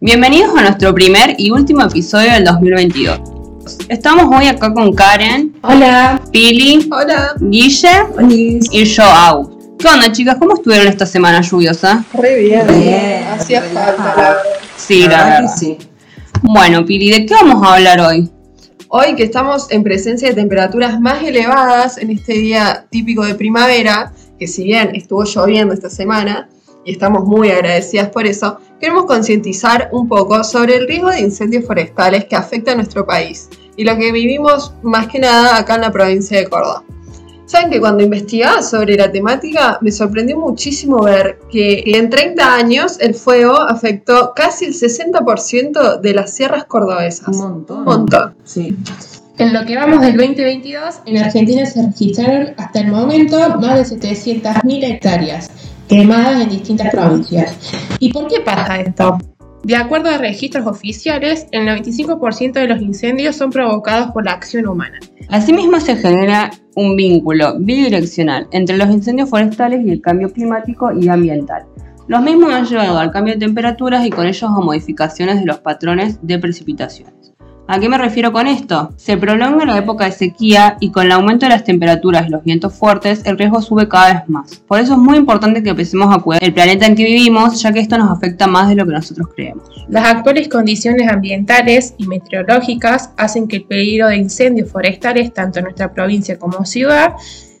[0.00, 3.20] Bienvenidos a nuestro primer y último episodio del 2022.
[3.88, 5.54] Estamos hoy acá con Karen.
[5.62, 6.20] Hola.
[6.30, 6.88] Pili.
[6.92, 7.34] Hola.
[7.40, 7.88] Guille.
[8.16, 8.28] Hola.
[8.32, 9.76] Y yo, Au.
[9.78, 10.36] ¿Qué onda, chicas?
[10.38, 12.04] ¿Cómo estuvieron esta semana lluviosa?
[12.14, 12.66] Re bien.
[12.68, 14.14] Bien, Hacía falta.
[14.16, 14.36] la-
[14.76, 15.56] Sí, La la verdad que verdad.
[15.58, 15.78] sí.
[16.42, 18.30] Bueno, Pili, ¿de qué vamos a hablar hoy?
[18.90, 24.12] Hoy que estamos en presencia de temperaturas más elevadas en este día típico de primavera,
[24.38, 26.48] que si bien estuvo lloviendo esta semana
[26.88, 31.66] y estamos muy agradecidas por eso, queremos concientizar un poco sobre el riesgo de incendios
[31.66, 35.82] forestales que afecta a nuestro país y lo que vivimos más que nada acá en
[35.82, 36.82] la provincia de Córdoba.
[37.44, 42.98] Saben que cuando investigaba sobre la temática me sorprendió muchísimo ver que en 30 años
[43.00, 47.28] el fuego afectó casi el 60% de las sierras cordobesas.
[47.28, 47.78] Un montón.
[47.80, 48.34] Un montón.
[48.44, 48.74] Sí.
[49.36, 53.96] En lo que vamos del 2022, en Argentina se registraron hasta el momento más de
[53.96, 55.50] 700.000 hectáreas
[55.88, 57.56] quemadas en distintas provincias.
[57.98, 59.18] ¿Y por qué pasa esto?
[59.64, 64.68] De acuerdo a registros oficiales, el 95% de los incendios son provocados por la acción
[64.68, 64.98] humana.
[65.30, 71.08] Asimismo, se genera un vínculo bidireccional entre los incendios forestales y el cambio climático y
[71.08, 71.66] ambiental.
[72.06, 75.58] Los mismos han llevado al cambio de temperaturas y con ellos a modificaciones de los
[75.58, 77.17] patrones de precipitaciones.
[77.70, 78.94] ¿A qué me refiero con esto?
[78.96, 82.42] Se prolonga la época de sequía y con el aumento de las temperaturas y los
[82.42, 84.56] vientos fuertes, el riesgo sube cada vez más.
[84.66, 87.70] Por eso es muy importante que empecemos a cuidar el planeta en que vivimos, ya
[87.70, 89.68] que esto nos afecta más de lo que nosotros creemos.
[89.86, 95.66] Las actuales condiciones ambientales y meteorológicas hacen que el peligro de incendios forestales, tanto en
[95.66, 97.16] nuestra provincia como ciudad,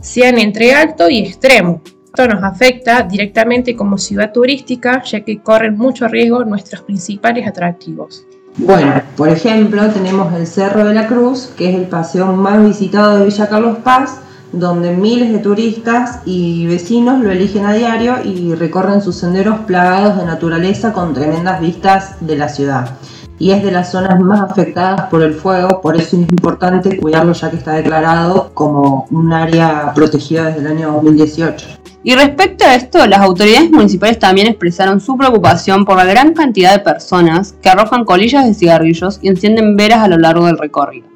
[0.00, 1.80] sean entre alto y extremo.
[2.06, 8.26] Esto nos afecta directamente como ciudad turística, ya que corren mucho riesgo nuestros principales atractivos.
[8.58, 13.18] Bueno, por ejemplo, tenemos el Cerro de la Cruz, que es el paseo más visitado
[13.18, 14.18] de Villa Carlos Paz,
[14.52, 20.18] donde miles de turistas y vecinos lo eligen a diario y recorren sus senderos plagados
[20.18, 22.90] de naturaleza con tremendas vistas de la ciudad.
[23.38, 27.32] Y es de las zonas más afectadas por el fuego, por eso es importante cuidarlo
[27.32, 31.66] ya que está declarado como un área protegida desde el año 2018.
[32.04, 36.72] Y respecto a esto, las autoridades municipales también expresaron su preocupación por la gran cantidad
[36.72, 41.08] de personas que arrojan colillas de cigarrillos y encienden velas a lo largo del recorrido.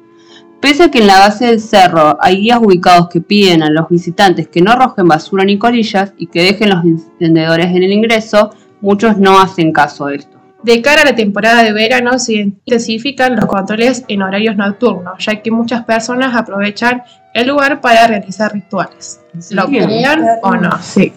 [0.61, 3.89] Pese a que en la base del cerro hay guías ubicados que piden a los
[3.89, 8.51] visitantes que no arrojen basura ni colillas y que dejen los encendedores en el ingreso,
[8.81, 10.36] muchos no hacen caso de esto.
[10.67, 15.41] De cara a la temporada de verano se intensifican los controles en horarios nocturnos, ya
[15.41, 19.21] que muchas personas aprovechan el lugar para realizar rituales.
[19.51, 19.85] Lo Bien.
[19.85, 20.77] crean o no.
[20.81, 21.13] Sí.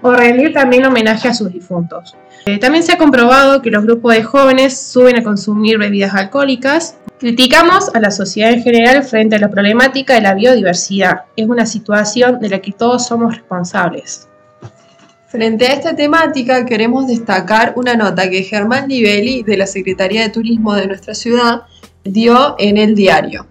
[0.00, 2.16] O rendir también homenaje a sus difuntos.
[2.46, 6.96] Eh, también se ha comprobado que los grupos de jóvenes suben a consumir bebidas alcohólicas.
[7.18, 11.24] Criticamos a la sociedad en general frente a la problemática de la biodiversidad.
[11.36, 14.27] Es una situación de la que todos somos responsables.
[15.30, 20.30] Frente a esta temática queremos destacar una nota que Germán Nivelli de la Secretaría de
[20.30, 21.64] Turismo de nuestra ciudad
[22.02, 23.46] dio en el diario.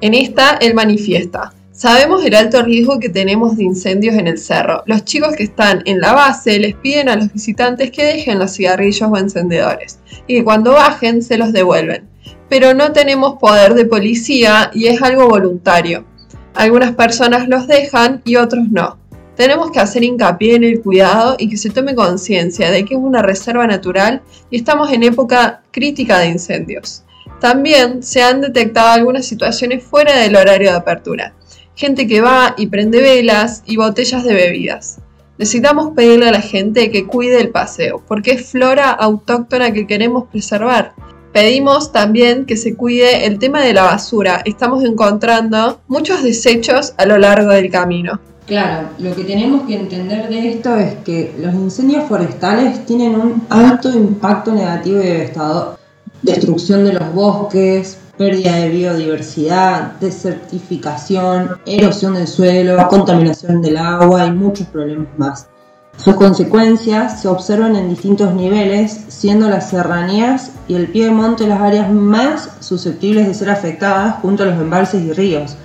[0.00, 4.82] En esta él manifiesta, sabemos el alto riesgo que tenemos de incendios en el cerro.
[4.86, 8.50] Los chicos que están en la base les piden a los visitantes que dejen los
[8.50, 12.08] cigarrillos o encendedores y que cuando bajen se los devuelven.
[12.48, 16.06] Pero no tenemos poder de policía y es algo voluntario.
[16.54, 18.98] Algunas personas los dejan y otros no.
[19.36, 23.00] Tenemos que hacer hincapié en el cuidado y que se tome conciencia de que es
[23.00, 27.02] una reserva natural y estamos en época crítica de incendios.
[27.40, 31.34] También se han detectado algunas situaciones fuera del horario de apertura.
[31.74, 35.00] Gente que va y prende velas y botellas de bebidas.
[35.36, 40.28] Necesitamos pedirle a la gente que cuide el paseo, porque es flora autóctona que queremos
[40.30, 40.94] preservar.
[41.32, 44.42] Pedimos también que se cuide el tema de la basura.
[44.44, 48.20] Estamos encontrando muchos desechos a lo largo del camino.
[48.46, 53.46] Claro, lo que tenemos que entender de esto es que los incendios forestales tienen un
[53.48, 55.78] alto impacto negativo y devastador.
[56.20, 64.32] Destrucción de los bosques, pérdida de biodiversidad, desertificación, erosión del suelo, contaminación del agua y
[64.32, 65.48] muchos problemas más.
[65.96, 71.46] Sus consecuencias se observan en distintos niveles, siendo las serranías y el pie de monte
[71.46, 75.56] las áreas más susceptibles de ser afectadas junto a los embalses y ríos.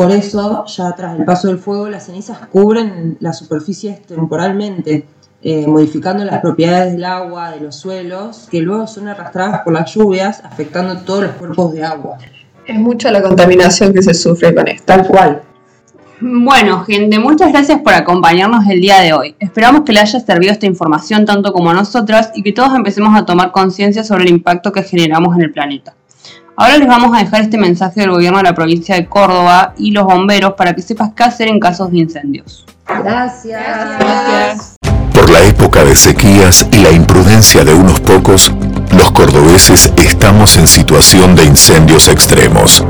[0.00, 5.04] Por eso, ya tras el paso del fuego, las cenizas cubren las superficies temporalmente,
[5.42, 9.92] eh, modificando las propiedades del agua, de los suelos, que luego son arrastradas por las
[9.92, 12.16] lluvias, afectando todos los cuerpos de agua.
[12.66, 14.84] Es mucha la contaminación que se sufre con esto.
[14.86, 15.42] Tal cual.
[16.18, 19.36] Bueno, gente, muchas gracias por acompañarnos el día de hoy.
[19.38, 23.14] Esperamos que les haya servido esta información tanto como a nosotras y que todos empecemos
[23.14, 25.94] a tomar conciencia sobre el impacto que generamos en el planeta.
[26.56, 29.92] Ahora les vamos a dejar este mensaje del gobierno de la provincia de Córdoba y
[29.92, 32.66] los bomberos para que sepas qué hacer en casos de incendios.
[32.86, 33.62] Gracias.
[33.98, 34.76] Gracias.
[35.14, 38.52] Por la época de sequías y la imprudencia de unos pocos,
[38.92, 42.84] los cordobeses estamos en situación de incendios extremos.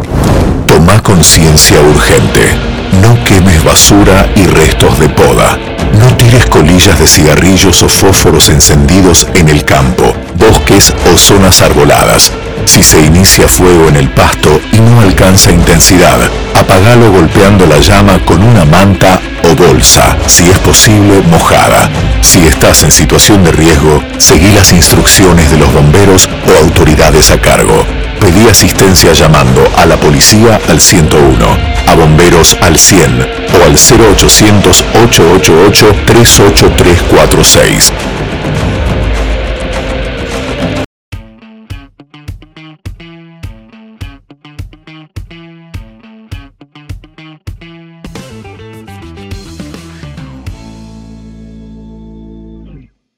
[0.67, 2.57] Toma conciencia urgente.
[3.03, 5.59] No quemes basura y restos de poda.
[5.99, 12.33] No tires colillas de cigarrillos o fósforos encendidos en el campo, bosques o zonas arboladas.
[12.67, 16.19] Si se inicia fuego en el pasto y no alcanza intensidad,
[16.55, 21.91] apagalo golpeando la llama con una manta o bolsa, si es posible mojada.
[22.23, 27.41] Si estás en situación de riesgo, seguí las instrucciones de los bomberos o autoridades a
[27.41, 27.85] cargo.
[28.21, 31.47] Pedí asistencia llamando a la policía al 101,
[31.89, 37.93] a bomberos al 100 o al 0800 888 38346